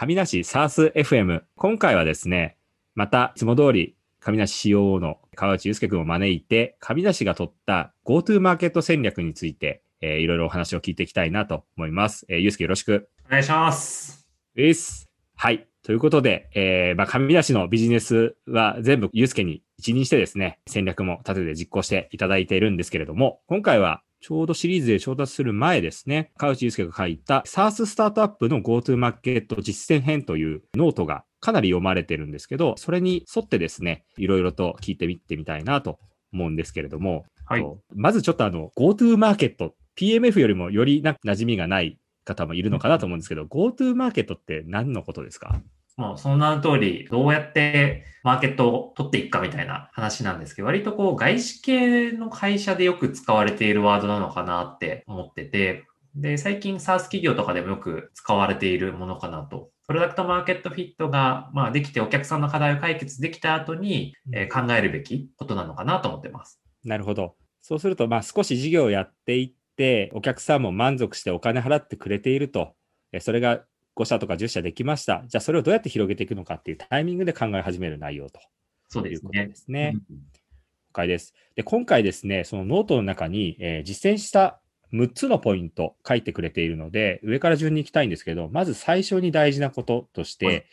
[0.00, 1.42] 上梨サース FM。
[1.56, 2.56] 今回はですね、
[2.94, 12.26] またいつも通り上梨 COO の川内祐介君を招いて、上梨が取った GoTo マーケット戦略について、えーいろいろお話を聞いていきたいなと思います。
[12.28, 13.08] えー、祐介よろしく。
[13.26, 14.24] お願いします。
[14.54, 15.10] です。
[15.34, 15.66] はい。
[15.82, 35.98] ということで、えー、まあ、カミナシのビジネスは全部祐介に一任してですね、戦略も立てて実行していただいているんですけれども、今回はちょうどシリーズで調達する前ですね、川内祐介が書いた SARS スタートアップの GoTo マーケット実践編というノートがかなり読まれてるんですけど、それに沿ってですね、いろいろと聞いてみてみたいなと
[36.32, 37.60] 思うんですけれども、はい。
[37.62, 45.62] とまずちょっとあの GoTo マーケット、PMF よりもよりな馴染みがない方もいるのかなと思うんですけど、GoTo マーケットって何のことですか？
[45.98, 55.84] もうその名の通り、どうやってマーケットを取っていくかみたいな話なんですけど、割とこう外資系の会社でよく使われているワードなのかなって思ってて、
[56.14, 59.70] で、最近 SaaS 企業とかでもよく使われているものかなと。
[59.88, 66.60] プロダクトマーケットフィットが、まあ、できてお客さんの課題を解決できた後に、えー考えるべきことなのかなと思ってます。
[66.84, 67.34] なるほど。
[67.60, 72.74] そうすると、まあ少し事業をやっていって、お客さんも満足してお金払ってくれていると、
[73.12, 73.64] えそれが
[73.98, 75.24] 5社とか10社できました。
[75.26, 78.40] じゃあそれをどうやって広げていくのかっていうタイミングで考え始める内容と
[78.88, 79.54] そうですねいうことで。
[79.54, 79.92] すね。
[80.10, 81.34] うん了解です。
[81.54, 84.60] で、今回ですね、そのノートの中に、えー実践した
[84.92, 90.64] 6つのポイント書いてくれているので、上から順に行きたいんですけど、まず最初に大事なこととして、はい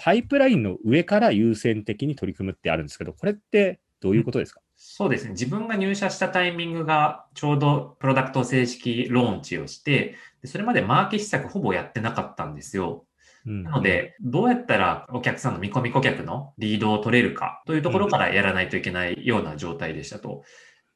[0.00, 5.32] パイプラインの上から優先的に取り組むってあるんですけど、これってどういうことですか、そうですね。
[5.32, 13.04] 自分が入社したタイミングがちょうどプロダクトを正式ローンチをして、でそれまでマーケ施策ほぼやってなかったんですよ。
[13.44, 20.44] うんなので、どうやったらお客さんの見込み顧客のリードを取れるかというところからやらないといけないような状態でしたと。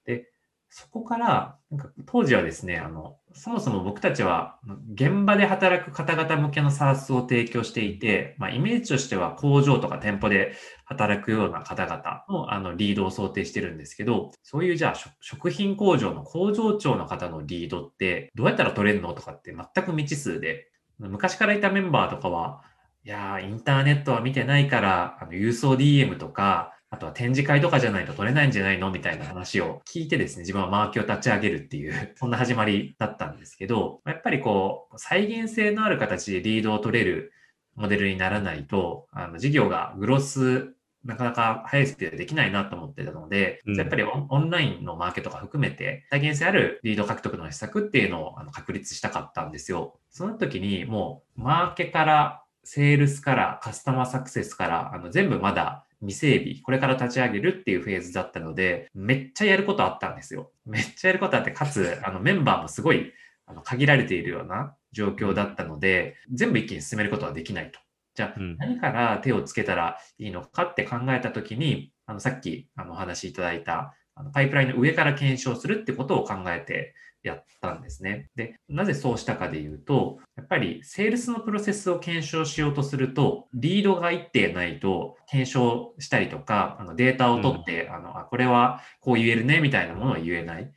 [0.05, 0.31] で、
[0.75, 4.59] そこから、なんか当時はですね、あの、そもそも僕たちは
[4.95, 10.55] 現場で働く方々向けの SARS を提供していて、まあ、イメージとしては工場とか店舗で
[10.87, 20.69] 働くような方々のあのリードを想定してるんですけど、そういうじゃあ食品工場の工場長の方のリードってどうやったら取れるのとかって全く未知数で、
[20.99, 22.62] 昔からいたメンバーとかは、
[23.05, 28.91] いやー、インターネットは見てないから、あの郵送 DM とか、あとは展示会とかじゃないと取れないんじゃないの？
[28.91, 37.32] みたいな話を聞いてですね、自分はマーケを立ち上げるっていう、 そんな始まりだったんですけど、やっぱりこう、再現性のある形でリードを取れる
[37.76, 49.98] モデルにならないと、あの事業がグロス、なかなか速いスピードでできないなと思ってたので、うんやっぱりオンオンラインのマーケットが含めて、再現性あるリード獲得の施策っていうのをあの確立したかったんですよ。
[50.10, 60.50] その時にもう、マーケから、セールスから、カスタマーサクセスから、あの全部まだ未整備、これから立ち上げるっていうフェーズだったので、めっちゃやることあったんですよ。
[60.66, 63.12] めっちゃやることあって、かつ、あのメンバーもすごい
[63.46, 67.78] あの限られているような状況だったので、全部一気に進めることはできないと。
[68.14, 78.31] じゃあ、うん何から手をつけたらいいのかって考えたときに、あのさっきあのお話しいただいたあのパイプラインの上から検証するってことを考えてやったんですね。
[78.34, 90.72] で、なぜそうしたかでいうと、やっぱりセールスのプロセスを検証しようとすると、リードが一定ないと検証したりとか、あのデータを取って、あのあこれはこう言えるねみたいなものを言えない。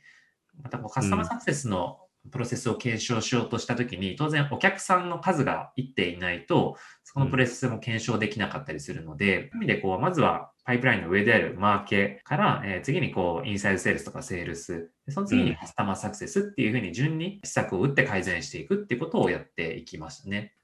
[0.62, 1.98] またこうカスタマーサクセスの
[2.30, 20.54] プロセスを検証しようとしたときに、当然お客さんの数が一定いないと、そのプロセスも検証できなかったりするので、そういう意味でこう、まずはパイプラインの上であるマーケから、えー次にこう、インサイドセールスとかセールス、でその次うんにカスタマーサクセスっていうふうに順に施策を打って改善していくっていうことをやっていきましたね。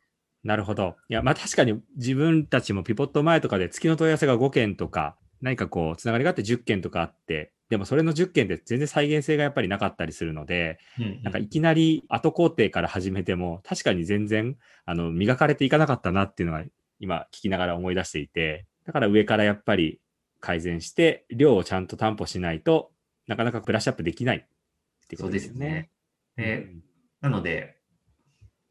[0.42, 0.96] なるほど。
[1.08, 16.64] いや、まあ確かに自分たちもピボット前とかで月の問い合わせが5件とか、何かこう、つながりがあって10件とかあって、でもそれの10件って全然再現性がやっぱりなかったりするので、うんなんかいきなり後工程から始めても、確かに全然、あの、磨かれていかなかったなっていうのが
[16.98, 20.00] 今聞きながら思い出していて、だから上からやっぱり
[20.40, 22.92] 改善して、量をちゃんと担保しないと
[23.26, 25.90] なかなかブラッシュアップできないってことですよね。
[26.36, 26.56] そうですね。
[26.58, 26.82] で、うん
[27.20, 27.76] なので、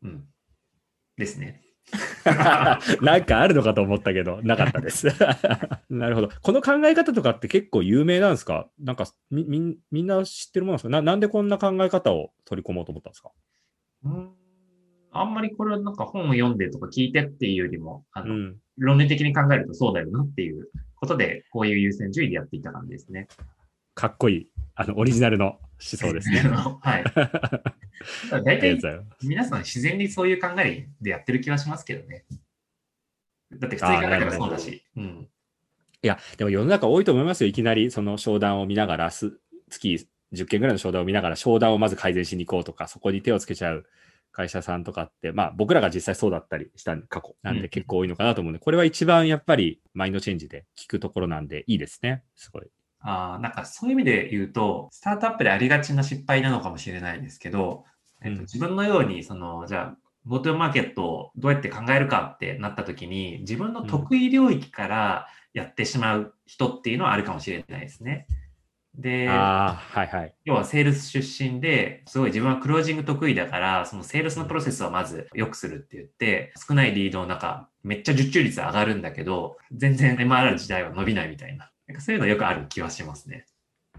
[0.03, 0.27] うん。
[1.15, 1.61] ですね。
[3.01, 5.07] なんかあるのかと思ったけど、なかったです。
[5.89, 6.29] なるほど。
[6.41, 8.69] この考え方とかって結構有名なんですか？
[8.79, 10.89] なんかみみんな知ってるものなんですか？
[10.89, 13.31] ななんでこんな考え方を取り込もうと思ったんですか？
[14.03, 14.31] うん
[15.11, 18.57] あんまりこれはなんか本を読んでとか聞いてっていうよりも、あの、うん。
[18.77, 23.27] 論理的に考えるとそうだよなっていうことで、こういう優先順位でやっていた感じですね。
[23.93, 24.47] かっこいい。
[24.75, 26.39] あの、オリジナルの思想ですね。
[26.81, 27.03] はい。
[28.43, 28.79] 大体
[29.21, 32.25] 皆さん自然にそういう考えでやってる気はしますけどね。
[33.51, 34.83] だって普通に考えたらそうだし。
[34.95, 35.27] うん。
[36.03, 37.49] いや、でも世の中多いと思いますよ。
[37.49, 43.85] いきなりその商談を見ながら、す月10件ぐらいの商談を見ながら、商談をまず改善しに行こうとか、そこに手をつけちゃう
[44.31, 52.23] 会社さんとかって、まあ僕らが実際そうだったりした過去なんうんで結構多いのかなと思うんで、これは一番やっぱりマインドチェンジで聞くところなんでいいですね。
[52.35, 52.67] すごい。
[53.01, 57.85] あーなんかそういう意味で言うと、スタートアップでありがちな失敗なのかもしれないですけど、
[58.23, 59.97] えっと、うん自分のように、その、じゃあ、
[60.27, 68.27] ゴートゥーマーケットをどうやって考えるかってなった時に、自分の得意領域からやってしまう人っていうのはあるかもしれないですね。
[68.27, 68.40] で、あ
[69.29, 70.33] あ、はいはい。
[70.43, 81.71] 要はセールス出身で、すごい自分はクロージング得意だから、そのセールスのプロセスをまず良くするって言って、少ないリードの中、めっちゃ受注率上がるんだけど、全然 MRR 時代は伸びないみたいな。
[81.87, 83.45] なんかそういうのよくある気はしますね。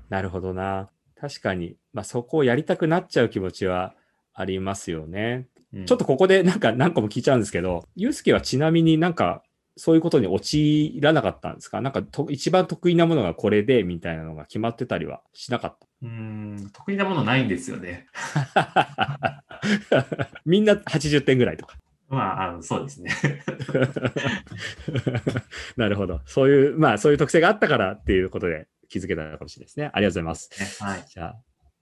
[0.09, 0.91] なるほどな。
[1.19, 3.95] 確かに、まあそこをやりたくなっちゃう気持ちは
[4.35, 5.47] ありますよね。
[5.73, 9.43] うんちょっとここでなんか何個も聞いちゃうんですけど、ゆうすけはちなみになんか
[9.77, 11.81] そういうことに陥らなかったんですか？
[11.81, 18.07] なんかと一番得意なものがこれでみたいなのが決まってたりはしなかっうーん、得意なものないんですよね。
[18.55, 19.45] た。
[20.45, 21.77] みんな80点ぐらいとか。
[22.09, 23.11] まあ、あのそうですね。
[25.77, 26.21] なるほど。
[26.27, 29.91] そういう、まあそういう特性があったからっていうことで気づけたかもしれないですね。
[29.93, 30.83] ありがとうございます。
[30.85, 31.05] はい。
[31.09, 31.37] じゃあ、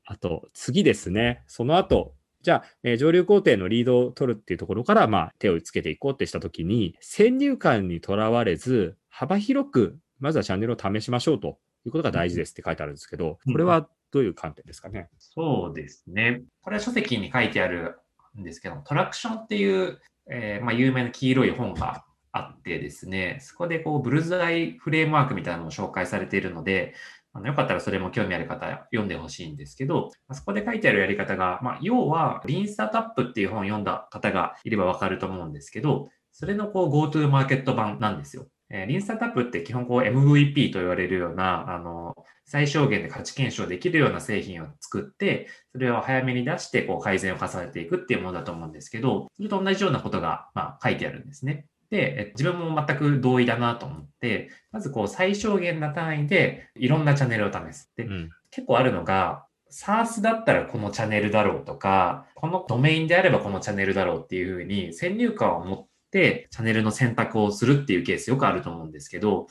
[0.05, 1.43] あと、次ですね。
[1.47, 15.09] その後、じゃあ、えー上流工程のリードを取るっていうところから、まあ、手をつけていこうってしたときに、先入観にとらわれず、幅広く、まずはチャンネルを試しましょうということが大事ですって書いてあるんですけど、うんこれはどういう観点ですかね？
[15.19, 16.43] そうですね。
[16.63, 17.99] これは書籍に書いてある
[18.37, 26.95] んですけど、トラクションっていう、えーまあ、有名な黄色い本があってですね、そこでこうブルズアイフレームワークみたいなのも紹介されているので、
[27.33, 38.47] あのよかったらそれも興味ある方読んでほしいんですけど、まあそこで書いてあるやり方が、まあ、要は、リンスタートアップっていう本を読んだ方がいればわかると思うんですけど、それのこう GoTo マーケット版なんですよ。
[38.73, 51.67] えーリンスタートアップって基本こう MVP と言われるような、あの、最小限で価値検証できるような製品を作って、それを早めに出して、こう改善を重ねていくっていうものだと思うんですけど、それと同じようなことが、まあ、書いてあるんですね。
[51.91, 57.93] で、え自分も全く同意だなと思って、まずこう最小限な単位でいろんなチャンネルを試す。
[57.97, 58.31] で、うん。
[58.51, 69.47] 結構あるのが、SARS だったらこのチャンネルだろうとか、このドメインであればこのチャンネルだろうっていうふうに先入観を持ってチャンネルの選択をするっていうケースよくあると思うんですけど、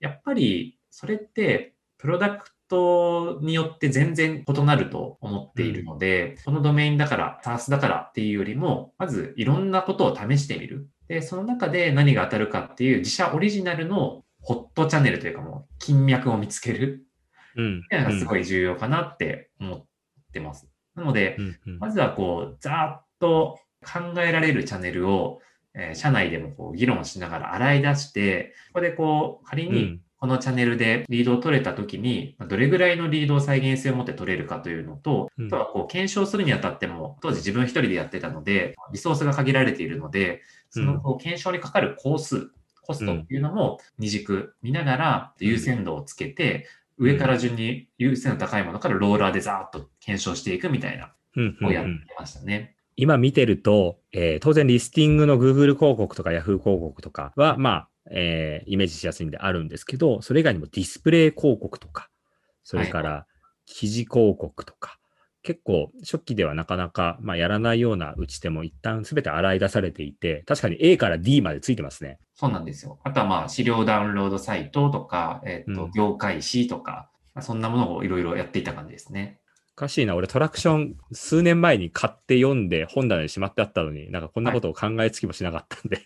[0.00, 10.88] やっぱりそれってプロダクトによって全然異なると思っているので、このドメインだから、SARS だからっていうよりも、まずいろんなことを試してみる。
[11.08, 17.06] で、その中で何が当たるかっていう自社オリジナルのホットチャンネルというかもう金脈を見つける
[17.56, 17.80] うん。
[17.80, 19.84] っていうのがすごい重要かなって思っ
[20.32, 20.68] てます。
[20.94, 21.36] なので
[21.78, 25.40] まずはこう、ざーっと考えられるチャンネルを、
[25.74, 35.46] えー社内でもこう議論しながら洗い出して、ここでこう、仮にうんこのチャンネルでリードを取れたときに、まあどれぐらいのリードを再現性を持って取れるかというのと、うん。
[35.46, 42.50] あとはこう、検証するにあたっても、当時自分一人でやってたので、リソースが限られているので、そのこう検証にかかる工数、
[42.82, 46.66] コストっていうのも二軸見ながら優先度をつけて、
[46.96, 51.12] 上から順に優先度高いものからローラーでザーッと検証していくみたいな
[51.62, 52.06] をやってうん。
[52.18, 52.77] ましたね。
[53.00, 62.10] 今見てると、えー当然リスティングの Google 広告とか Yahoo 広告とかは、まあ、えーイメージしやすいんであるんですけど、それ以外にもディスプレイ広告とか、
[62.64, 63.26] それから
[63.66, 64.98] 記事広告とか、
[65.42, 72.18] 結構初期ではなかなか、まあ、やらないような打ち手も一旦すべて洗い出されていて、確かに A から D までついてますね。
[72.34, 72.98] そうなんですよ。
[73.04, 79.40] あとはまあ資料ダウンロードサイトとか、えっ、と、うん業界誌とか、まあそんなものをいろいろやっていた感じですね。
[79.78, 86.02] おかしいな、俺トラクション数年前に買って読んで本棚にしまってあったのに、なんかこんなことを考えつきもしなかったんで、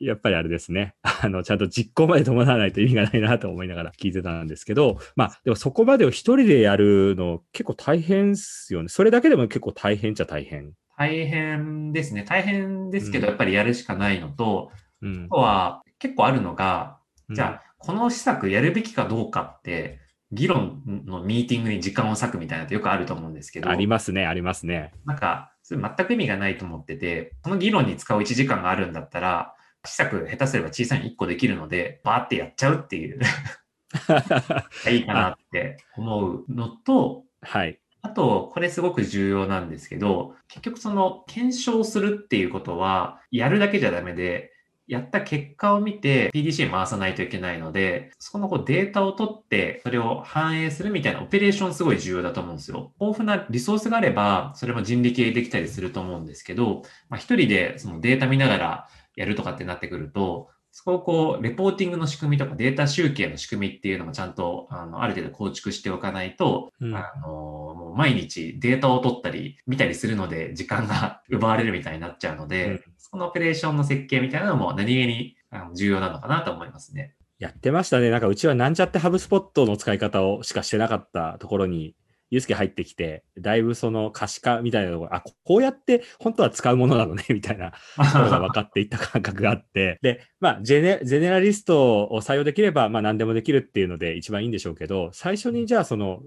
[0.00, 0.96] やっぱりあれですね。
[1.02, 8.90] あの、ちゃんと実行まで伴わないと意味がないなと思いながら聞いてたんですけど、まあ、でもそこまでを一人でやるの結構大変っすよね。
[8.90, 10.74] それだけでも結構大変っちゃ大変。
[10.98, 12.26] 大変ですね。
[12.28, 15.40] 大変ですけど、うんやっぱりやるしかないのと、うんあと。
[15.40, 16.98] は結構あるのが、
[17.30, 24.92] じゃあ、この施策やるべきかどうかって、議論のミーティングに時間を割くみたいなのってよくあると思うんですけど、ありますね、ありますね。
[25.06, 29.54] なんか、それ全く意味がないと思ってて、その議論に使う1時間があるんだったら、
[29.84, 33.20] 施策下手すれば小さいの1個できるので、バーってやっちゃうっていう、
[34.90, 37.78] いいかなって思うのと、はい。
[38.02, 44.52] あと、これすごく重要なんですけど、結局その検証するっていうことは、やるだけじゃダメで、
[44.88, 52.92] やった結果を見て PDC 回さないといけないので、そこのこうデータを取って、それを反映するみたいなオペレーションすごい重要だと思うんですよ。
[52.98, 72.80] 豊富なリソースがあれば、それも人力でできたりすると思うんですけど、まあ、一人でそのデータ見ながらやるとかってなってくると、そこをこう、レポーティングの仕組みとかデータ集計の仕組みっていうのもちゃんと、あの、ある程度構築しておかないと、うんあの、もう毎日データを取ったり、見たりするので、時間が 奪われるみたいになっちゃうので、うん
[73.10, 75.36] そのオペレーションの設計みたいなのも何気に
[75.74, 77.14] 重要なのかなと思いますね。
[77.38, 78.10] やってましたね。
[78.10, 81.96] なんかうちはなんちゃってハブスポットの使い方をしかしてなかったところに、
[82.30, 96.22] ユースケ入ってきて、だいぶその可視化みたいなのが、あ、こうやって本当は使うものなのね、 みたいなところが分かっていった感覚があって、 で、まあ、ジェネ、ゼネラリストを採用できれば、まあ何でもできるっていうので一番いいんでしょうけど、最初にじゃあその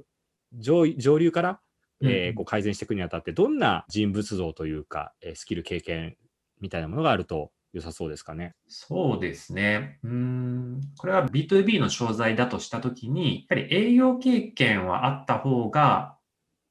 [0.53, 1.59] 上上流から、
[2.03, 6.17] えーうんこう改善していくにあたって、どんな人物像というか、えースキル経験
[6.59, 8.53] みたいなものがあると良さそうですかね。
[8.67, 9.99] そうですね。
[10.03, 10.81] うーん。
[10.97, 16.17] これは B2B の商材だとしたときに、やっぱり営業経験はあった方が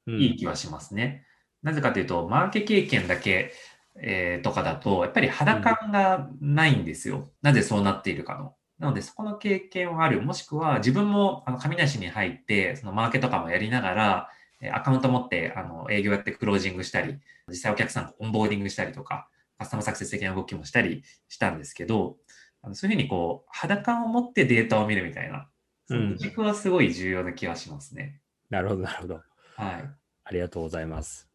[0.07, 1.25] うんいい気はしますね。
[1.63, 3.53] なぜかというと、マーケ経験だけ、
[3.95, 7.31] えーとかだと、やっぱり肌感がないんですよ。
[7.41, 8.55] なぜそうなっているかの。
[8.79, 10.21] なので、そこの経験はある。
[10.21, 14.29] もしくは、自分も、あの、上梨に入って、そのマーケとかもやりながら、
[14.61, 19.27] えーアカウント持って、あの、営業やってクロージングしたり、実際お客さんオンボーディングしたりとか、
[19.61, 22.17] カスタマーサクセス的な動きもしたりしたんですけど、
[22.63, 25.47] あのそういうふうにこう、肌感を持ってデータを見るみたいな、
[25.85, 28.21] その軸はすごい重要な気がしますね。
[28.49, 29.13] なるほど、なるほど。
[29.13, 29.89] はい。
[30.23, 31.29] ありがとうございます。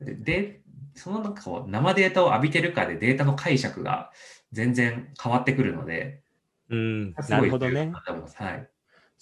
[0.00, 0.60] で、で
[0.94, 4.10] そのなんかこう生データを浴びてるかでデータの解釈が
[4.52, 6.22] 全然変わってくるので、
[6.70, 7.92] うん、なるほどね。
[8.34, 8.70] はい。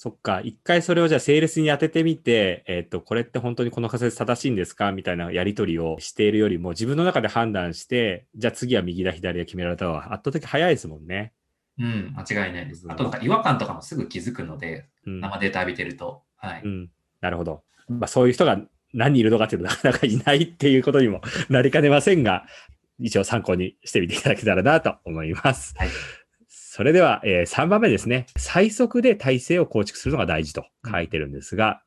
[0.01, 11.33] そっか、一回それをじゃあ、セールスに当ててみて、えっ、と、これって本当にこの仮説正しいんですかみたいなやり取りをしているよりも、自分の中で判断して、じゃあ次は右だ、左だ決められた方が圧倒的に早いですもんね。
[11.81, 12.89] うん、間違いないですう。
[12.91, 15.21] んあとなんか違和感とかもすぐ気づくので、うん。
[15.21, 16.23] 生データ浴びてると。
[16.37, 16.63] はい。
[16.65, 16.91] うん、
[17.21, 17.65] なるほど。
[17.89, 18.61] まあ、そういう人が
[18.95, 22.47] 何人いるのかっていうのはなかなかいないっていうことにもなりかねませんが、
[23.01, 25.75] 一応参考にしてみていただけたらなと思います。
[25.77, 25.89] はい。
[26.79, 28.27] それでは、え3番目ですね。
[28.37, 31.83] 最速で体制を構築するのが大事と書いてるんですが、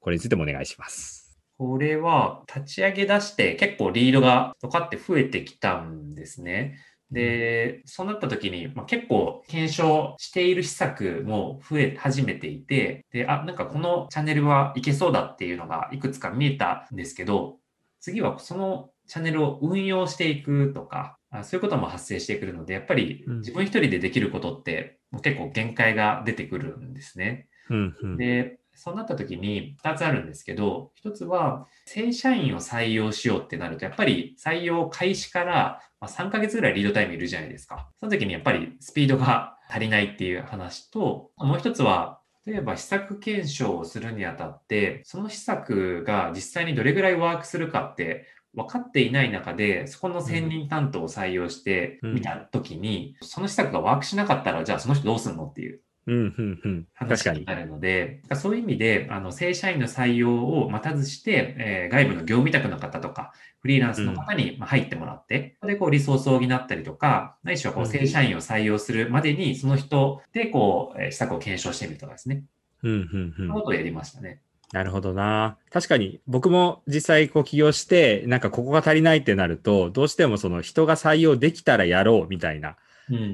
[0.00, 1.38] これについてもお願いします。
[1.58, 6.78] これは立ち上げ出して結構リードがドカって増えてきたんですね。
[7.10, 17.58] で、そうなった時に、まあ、結構検証している施策も増え始めていて、で、あ、なんかこのチャンネルはいけそうだっていうのがいくつか見えたんですけど、
[18.00, 27.48] 次はそのチャンネルを運用していくとか、あそういうことも発生してくるので、やっぱりうん自分一人でできることって結構限界が出てくるんですね。
[27.70, 37.90] うんうんで、そうなった時に2つあるんですけど、1つは正社員を採用しようってなると、やっぱり採用開始からまあ3ヶ月ぐらいリードタイムいるじゃないですか。
[38.00, 56.88] その時にやっぱりスピードが足りないっていう話と、もう1つは、例えば施策検証をするにあたって、その施策が実際にどれぐらいワークするかって分かっていない中で、そこの専任担当を採用してみた時に、その施策がワークしなかったら、じゃあその人どうするのっていううんうんうん。
[56.94, 72.42] 話になるので、そういう意味で、あの、正社員の採用を待たずして、えー外部の業務委託の方とか、フリーランスの方にまあ入ってもらって、そこでこうリソースを補ったりとか、ないしはこううん正社員を採用するまでに、その人でこう、えー施策を検証してみるとかですね。
[72.82, 74.40] うんうんうんそのことをやりましたね。
[74.72, 75.58] なるほどな。
[75.70, 82.76] 確かに僕も実際こう起業して、なんかここが足りないってなると、どうしてもその人が採用できたらやろうみたいな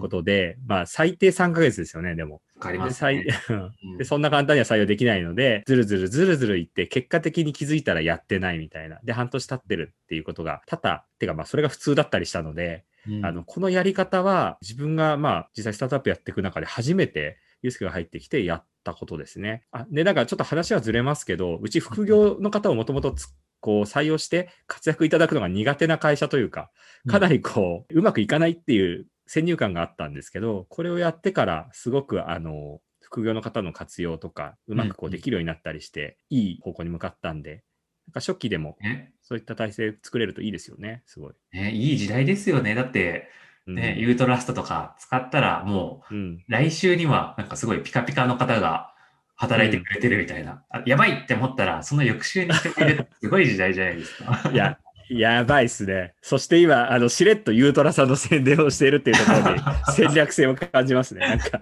[0.01, 2.43] ことで、まあ最低3ヶ月ですよね、でも。
[2.59, 3.05] かりまです
[4.03, 8.99] そんな簡単には採用できないので、ずるずるずるずるいって、結果的に気づいたらやってないみたいな。
[9.05, 19.63] で、半年経ってるっていうことが多々、てかまあそれが普通だったりしたので、うんあの、このやり方は自分がまあ実際スタートアップやっていく中で初めてユースケが入ってきてやったことですね。
[19.73, 23.15] あ、で、なんかちょっと話はずれますけど、うち副業の方をもともと
[23.61, 26.71] こう採用して活躍いただくのが苦手な会社というか、
[27.07, 37.65] かなりこう、うまくいかないっていう先入観があったんですけど、これをやってからすごくあの、副業の方の活用とか、うまくこうできるようになったりして、いい方向に向かったんで、
[38.09, 41.35] なんか初期でもねそういった体制作れるといいですよね、すごい。
[41.53, 42.75] ね、いい時代ですよね。
[42.75, 43.29] だって、
[43.69, 46.45] うんね、ユートラストとか使ったらもう、うん。
[46.49, 48.95] 来週にはなんかすごいピカピカの方が
[49.37, 50.65] 働いてくれてるみたいな。
[50.71, 54.51] あやばいって思ったら、その翌週にしてくれるすごい時代じゃないですか。
[54.53, 54.79] いや、
[55.11, 56.15] やばいっすね。
[56.21, 59.61] そして今、あの、しれっとユートラさんの宣伝をしているっていうところに
[59.95, 61.21] 戦略性を感じますね。
[61.21, 61.59] なんか、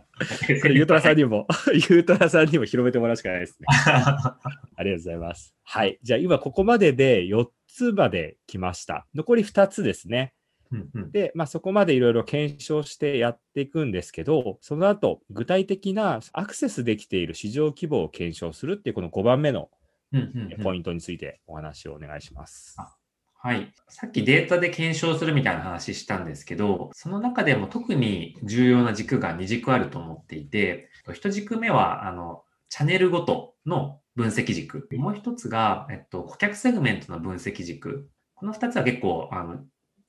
[0.63, 3.67] これユートラさんにも、 ユートラさんにも広めてもらうしかないですね。
[3.77, 4.39] あ
[4.83, 5.55] りがとうございます。
[5.65, 5.99] はい。
[6.03, 9.07] じゃあ今ここまでで4つまで来ました。
[9.15, 10.33] 残り2つですね。
[10.73, 19.71] うんうんで、まあそこまでいろいろ検証してやっていくんですけど、その後、具体的なアクセスできている市場規模を検証するっていうこの5番目の
[20.63, 22.75] ポイントについてお話をお願いします。
[22.79, 22.97] は
[23.47, 23.73] はい。
[23.89, 34.89] さっきデータで検証するみたいな話したんですけど、その中でも特に重要な軸が2軸あると思っていて、1軸目は、あの、チャンネルごとの分析軸。
[34.97, 38.11] もう一つが、えっと、顧客セグメントの分析軸。
[38.35, 39.61] この2つは結構、あの、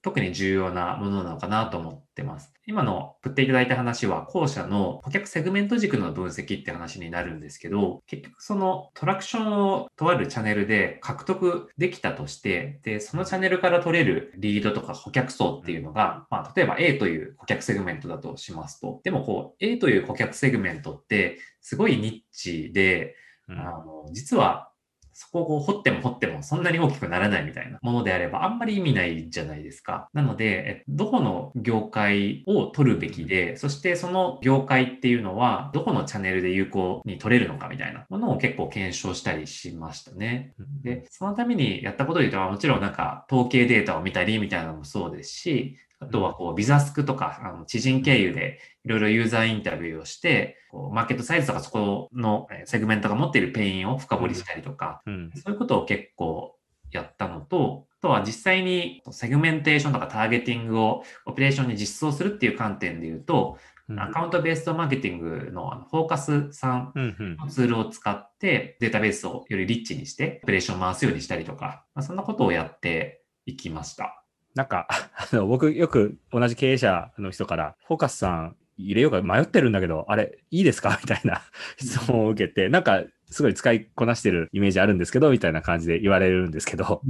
[0.08, 2.54] 特に重要なものなのかなと思ってます。
[2.66, 23.18] 今の振っていただいた話は、後者の顧客セグメント軸の分析って話になるんですけど、結局そのトラクションをとあるチャンネルで獲得できたとして、で、そのチャンネルから取れるリードとか顧客層っていうのが、まあ、例えば A という顧客セグメントだとしますと、でもこう、A という顧客セグメントってすごいニッチで、
[23.50, 24.72] あの実は
[25.20, 30.10] そこをこう掘っても掘ってもそんなに大きくならないみたいなものであればあんまり意味ないじゃないですか。
[30.14, 40.54] なので、どこの業界を取るべきで、そしてその業界っていうのはどこのチャンネルで有効に取れるのかみたいなものを結構検証したりしましたね。
[40.84, 56.56] で、そのためにやったことで言うと、もちろんなんか統計データを見たりみたいなのもそうですし、あとはこうビザスクとかあの知人経由でいろいろユーザーインタビューをして、こうマーケットサイズとかそこのセグメントが持っているペインを深掘りしたりとか、うん、そういうことを結構
[56.92, 63.58] やったのと、あとは実際にセグメンテーションとかターゲティングをオペレーションに実装するっていう観点で言うと、
[63.90, 66.94] うん、 Account Based Marketing の FORCAS さん
[67.40, 74.24] のツールを使ってデータベースをよりリッチにしてオペレーションを回すようにしたりとか、まあ、そんなことをやっていきました。
[74.58, 74.88] なんか、
[75.32, 80.98] あの、僕よく同じ経営者の人から、フォーカスさん入れようか迷ってるんだけど、あれ、いいですか？
[81.02, 81.42] みたいな
[81.80, 87.02] 質問を受けて、なんか、すごい使いこなしてるイメージあるんですけど、みたいな感じで言われるんですけど、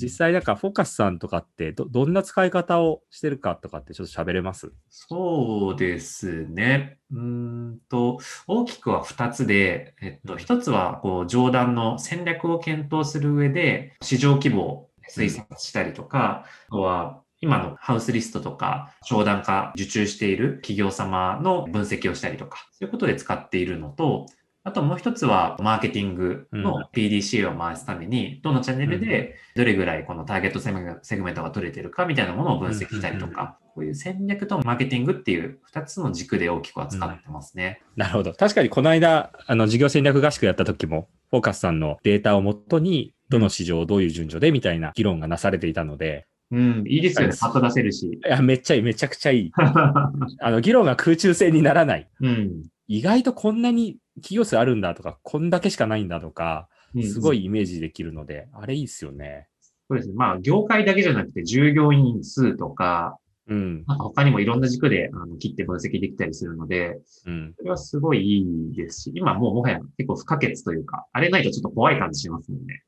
[0.00, 4.72] 実際なんかフォーカスさんとかってど、どんな使い方をしてるかとかってちょっと喋れます？
[4.88, 6.98] そうですね。
[7.12, 24.26] うんと、大きくは2つで、えっと、1つは、こう、上段の戦略を検討する上で、市場規模推察したりとか、あとは今のハウスリストとか商談化受注している企業様の分析をしたりとか、そういうことで使っているのと、
[24.62, 30.70] あともう一つは、マーケティングの PDC を回すために、どのチャンネルでどれぐらいこのターゲットセ
[31.16, 37.80] グメントが取れてるかみたいなものを分析したりとか、こういう戦略とマーケティングっていう2つの軸で大きく扱ってますね。
[37.96, 38.34] なるほど。
[38.34, 47.34] 確かにこの間、あの、事業戦略合宿やった時も、フォーカスさんのデータをもとに、どの市場をどういう順序でみたいな議論がなされていたので、うん、いいですよね。
[47.40, 48.20] パッと出せるし。
[48.24, 49.52] いや、めっちゃいい、めちゃくちゃいい。
[49.56, 52.10] あの、議論が空中戦にならない。
[52.20, 52.62] うん。
[52.88, 56.68] 意外とこんなに企業数あるんだとか、こんだけしかないんだとか、
[57.04, 59.46] すごいイメージできるので、うん、あれいいっすよね。
[59.88, 60.14] そうですね。
[60.16, 63.16] まあ、業界だけじゃなくて、従業員数とか、
[63.46, 63.84] うん。
[63.86, 67.54] 他にもいろんな軸であの切って分析できたりするので、うん。
[67.56, 72.82] それはすごいいいですし、今もうもはや結構不可欠というか、あれないとちょっと怖い感じしますもんね。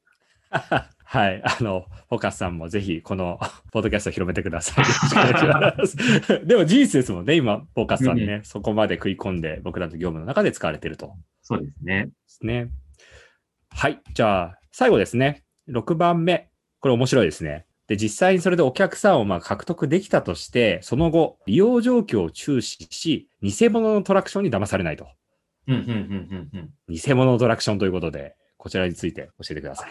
[1.05, 1.43] はい。
[1.45, 3.39] あの、フォーカスさんもぜひ、この、
[3.71, 6.47] ポッドキャストを広めてください。
[6.47, 11.15] でも事実ですもんね、今、フォーカスさんね、うん、そこまで食い込んで、僕らの業務の中で使われていると。
[11.43, 12.07] そうですね。
[12.07, 12.71] ですね。
[13.71, 14.01] はい。
[14.15, 15.45] じゃあ、最後ですね。
[15.69, 16.51] 6番目。
[16.81, 17.67] これ面白いですね。
[17.89, 25.09] で、実際にそれでお客さんをまあ獲得できたとして、その後、利用状況を注視し、偽物のトラクションに騙されないと。
[25.67, 26.95] うんうんうんうんうん。
[26.95, 29.91] 偽物のトラクションということで、こちらについて教えてください。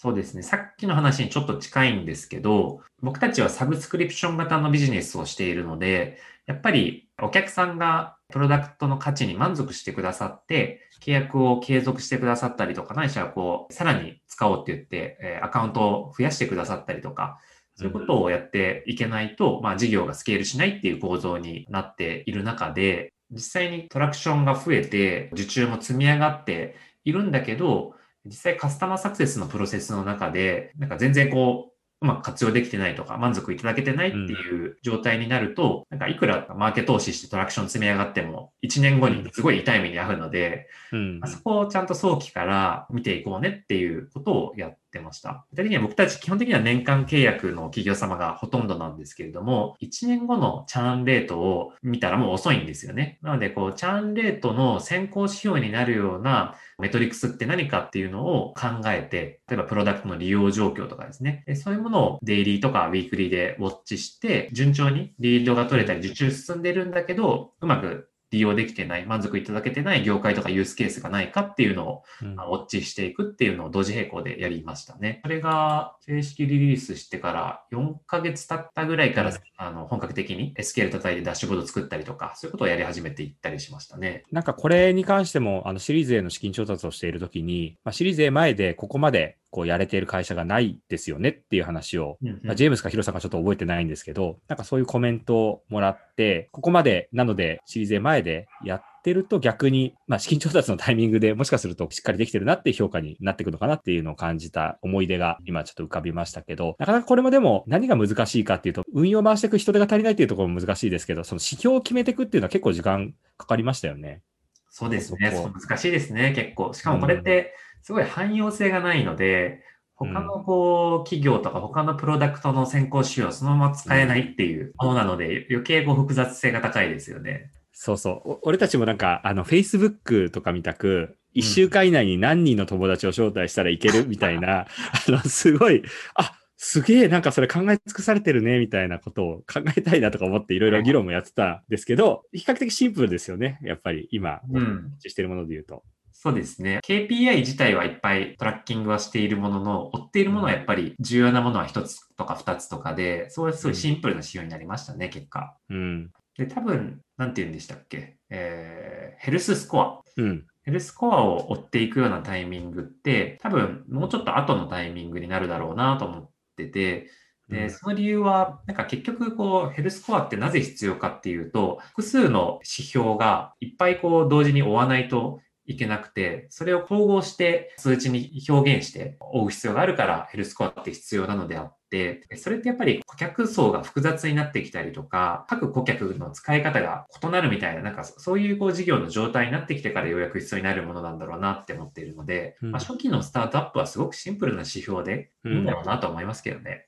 [0.00, 0.44] そうですね。
[0.44, 17.40] さっきの話にちょっと近いんですけど、僕たちはサブスクリプション型のビジネスをしているので、やっぱりお客さんがプロダクトの価値に満足してくださって、契約を継続してくださったりとか、ないしはこう、さらに使おうって言って、えアカウントを増やしてくださったりとか、
[17.74, 45.44] そういうことをやっていけないと、まあ事業がスケールしないっていう構造になっている中で、実際にトラクションが増えて、受注も積み上がっているんだけど、実際カスタマーサクセスのプロセスの中で、なんか全然こう、うまく活用できてないとか、満足いただけてないっていう状態になると、うん、なんかいくらマーケ投資してトラクション積み上がっても、1年後にすごい痛い目に遭うので、うん、そこをちゃんと早期から見ていこうねっていうことをやってました。
[45.50, 53.18] 具体的には僕たち基本的には年間契約の企業様がほとんどなんですけれども、1年後のチャーンレートを見たらもう遅いんですよね。
[53.22, 75.20] なので、こう、チャーンレートの先行指標になるようなメトリックスって何かっていうのを考えて、例えばプロダクトの利用状況とかですね、そういうものをデイリーとかウィークリーでウォッチして、順調にリードが取れたり受注進んでるんだけど、うまく利用できてない、満足いただけてない業界とかユースケースがないかっていうのを、うん、ウォッチしていくっていうのを同時並行でやりましたね。
[75.22, 84.24] それが正式リリースしてから4ヶ月経ったぐらいから、うん、あの本格的に SQL 叩いてダッシュボード作ったりとか、そういうことをやり始めていったりしましたね。
[84.30, 114.22] なんかこれに関しても、あのシリーズ A の資金調達をしているときに、まあ、シリーズ A 前でここまでこうやれている会社がないですよねっていう話を、うんうんまあ、ジェームスかヒロさんかちょっと覚えてないんですけど、なんかそういうコメントをもらって、ここまで、なので、シリーズ前でやってると逆に、まあ、資金調達のタイミングでもしかするとしっかりできてるなっていう評価になっていくのかなっていうのを感じた思い出が今ちょっと浮かびましたけど、なかなかこれもでも何が難しいかっていうと、運用回していく人手が足りないっていうところも難しいですけど、その指標を決めていくっていうのは結構時間かかりましたよね。
[114.70, 115.32] そうですね。
[115.32, 116.72] 難しいですね、結構。
[116.72, 119.62] しかもこれって、すごい汎用性がないので、
[119.98, 127.50] 他のこう、企業とか他のプロダクトの先行仕様をそのまま使えないっていうものなので、余計こう複雑性が高いですよね。
[127.72, 128.30] そうそう。
[128.30, 134.66] お俺たちもなんか、あの、Facebook とか見たく、一週間以内に何人の友達を招待したらいける みたいな、あ
[135.10, 135.82] の、すごい、
[136.14, 143.60] あ、すげえ、なんかそれ考え尽くされてるね、みたいなことを考えたいなとか思っていろいろ議論もやってたんですけど、比較的シンプルですよね。
[143.62, 144.92] やっぱり今、うん。
[144.98, 145.84] してるもので言うと。
[146.20, 146.80] そうですね。
[146.84, 155.56] KPI 自体はいっぱいトラッキングはしているものの、追っているものはやっぱり重要なものは一つとか二つとかで、そういうすごいシンプルな仕様になりましたね、結果。
[155.70, 156.10] うん。
[156.36, 158.16] で、多分、なんて言うんでしたっけ？
[158.30, 160.00] えー、ヘルススコア。
[160.16, 160.44] うん。
[160.64, 167.10] ヘルスコアを追っていくようなタイミングって、多分もうちょっと後のタイミングになるだろうなと思ってて、
[167.48, 196.70] で、その理由は、なんか結局、こう、ヘルスコアってなぜ必要かっていうと、複数の指標がいっぱいこう、同時に追わないといけなくて、それを統合して数値に表現して追う必要があるから、ヘルスコアって必要なのであって、それってやっぱり顧客層が複雑になってきたりとか、各顧客の使い方が異なるみたいな、なんかそういうこう事業の状態になってきてからようやく必要になるものなんだろうなって思っているので、うんまあ、初期のスタートアップはすごくシンプルな指標でいいんだろうなと思いますけどね。
[196.70, 196.87] うん。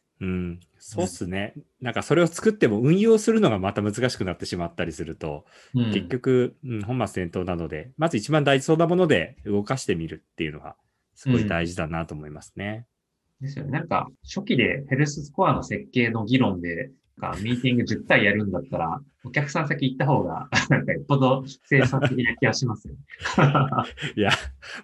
[0.79, 1.55] そうっすね。
[1.81, 10.77] なんかそれを作っても運用するのがまた難しくなってしまったりすると、うん結局、うん、本末転倒なので、まず一番大事そうなもので動かしてみるっていうのが、
[11.15, 12.87] すごい大事だなと思いますね。
[13.41, 13.71] ですよね。
[13.71, 22.95] なんか、初期でヘルススコアの設計の議論で、なんかミーティング10回やるんだったら、お客さん先行った方が、なんかよっぽど生産的な気がしますよ。
[24.17, 24.31] いや、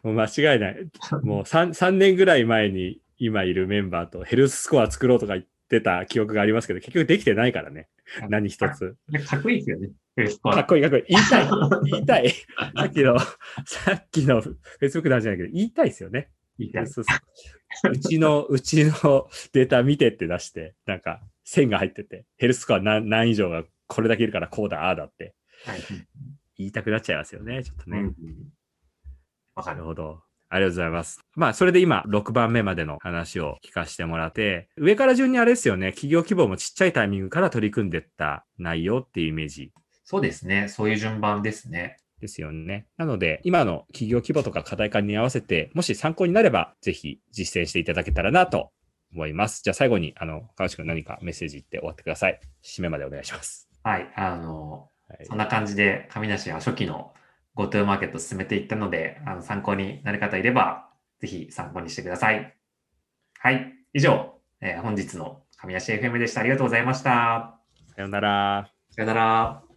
[0.03, 0.89] もう間違いない。
[1.23, 7.89] もう 3, 3年ぐらい前に今いるメンバーとヘルススコア作ろうとか言ってた記憶がありますけど、結局できてないからね。
[8.29, 8.97] 何一つ。
[9.27, 9.91] かっこいいですよね。
[10.17, 10.55] ヘルススコア。
[10.55, 11.05] かっこいいかっこいい。
[11.09, 11.49] 言いたい。
[11.91, 12.31] 言いたい。
[12.31, 14.43] さっきの、さっきの
[14.81, 16.31] Facebook なんじゃないけど、言いたいですよね。
[16.59, 16.71] いい
[17.91, 25.81] うちの、うちのデータ見てって出して、なんか線が入ってて、ヘルススコア何何以上がこれだけいるからこうだ、ああだってはい
[26.57, 27.63] 言いたくなっちゃいますよね。
[27.63, 27.99] ちょっとね。
[27.99, 28.15] うん
[29.55, 30.23] わかるほど。
[30.49, 31.21] ありがとうございます。
[31.35, 39.73] まあ、それで今、6番目までの話を聞かせてもらって、上から順にあれですよね、企業規模もちっちゃいタイミングから取り組んでった内容っていうイメージ
[40.09, 40.69] そうですね。
[40.69, 41.97] そういう順番ですね。
[42.21, 42.87] ですよね。
[42.97, 48.71] なので、今の企業規模とか課題感に合わせて、もし参考になれば、ぜひ実践していただけたらなと
[49.13, 49.63] 思います。
[49.65, 52.41] じゃあ最後に、あの、川内くん何かメッセージ言って終わってください。
[52.63, 53.69] 締めまでお願いします。
[53.83, 54.13] はい。
[54.15, 57.13] あの、はいそんな感じで、上梨は初期の
[57.57, 60.91] GoTo マーケットを進めていったので、あの参考になる方いれば、
[61.21, 62.55] ぜひ参考にしてください。
[63.39, 63.73] はい。
[63.95, 66.41] 以上、えー本日の上梨 FM でした。
[66.41, 67.59] ありがとうございました。
[67.95, 68.71] さようなら。
[68.91, 69.63] さよなら。